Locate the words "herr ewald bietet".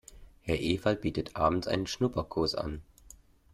0.41-1.35